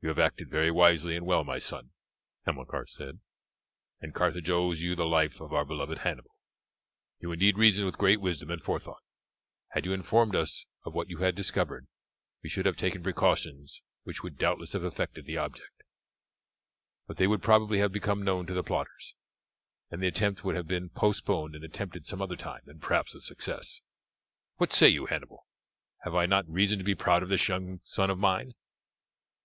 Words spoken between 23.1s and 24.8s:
with success. What